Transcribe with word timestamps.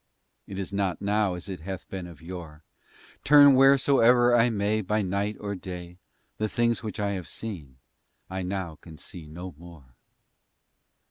It 0.47 0.57
is 0.57 0.73
not 0.73 0.99
now 0.99 1.35
as 1.35 1.47
it 1.47 1.59
hath 1.59 1.87
been 1.87 2.07
of 2.07 2.23
yore;— 2.23 2.63
Turn 3.23 3.53
wheresoe'er 3.53 4.35
I 4.35 4.49
may, 4.49 4.81
By 4.81 5.03
night 5.03 5.37
or 5.39 5.53
day, 5.53 5.99
The 6.39 6.49
things 6.49 6.81
which 6.81 6.99
I 6.99 7.11
have 7.11 7.27
seen 7.27 7.77
I 8.27 8.41
now 8.41 8.77
can 8.81 8.97
see 8.97 9.27
no 9.27 9.53
more. 9.59 9.93